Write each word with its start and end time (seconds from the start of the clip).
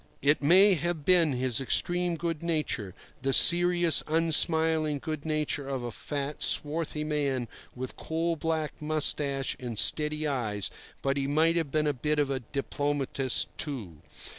It 0.23 0.41
may 0.41 0.73
have 0.73 1.05
been 1.05 1.33
his 1.33 1.61
extreme 1.61 2.15
good 2.15 2.41
nature, 2.41 2.95
the 3.21 3.33
serious, 3.33 4.01
unsmiling 4.07 4.97
good 4.97 5.25
nature 5.25 5.67
of 5.69 5.83
a 5.83 5.91
fat, 5.91 6.41
swarthy 6.41 7.03
man 7.03 7.47
with 7.75 7.97
coal 7.97 8.35
black 8.35 8.81
moustache 8.81 9.55
and 9.59 9.77
steady 9.77 10.25
eyes; 10.25 10.71
but 11.03 11.17
he 11.17 11.27
might 11.27 11.55
have 11.55 11.69
been 11.69 11.85
a 11.85 11.93
bit 11.93 12.17
of 12.17 12.31
a 12.31 12.39
diplomatist, 12.39 13.55
too. 13.59 13.97